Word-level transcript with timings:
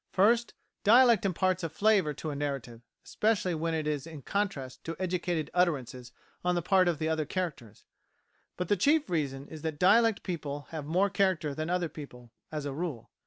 First, 0.09 0.55
dialect 0.83 1.27
imparts 1.27 1.61
a 1.63 1.69
flavour 1.69 2.11
to 2.15 2.31
a 2.31 2.35
narrative, 2.35 2.81
especially 3.05 3.53
when 3.53 3.75
it 3.75 3.85
is 3.85 4.07
in 4.07 4.23
contrast 4.23 4.83
to 4.85 4.95
educated 4.97 5.51
utterances 5.53 6.11
on 6.43 6.55
the 6.55 6.63
part 6.63 6.87
of 6.87 6.99
other 7.03 7.23
characters. 7.25 7.85
But 8.57 8.67
the 8.67 8.77
chief 8.77 9.11
reason 9.11 9.47
is 9.47 9.61
that 9.61 9.77
dialect 9.77 10.23
people 10.23 10.61
have 10.71 10.85
more 10.87 11.11
character 11.11 11.53
than 11.53 11.69
other 11.69 11.87
people 11.87 12.31
as 12.51 12.65
a 12.65 12.73
rule. 12.73 13.11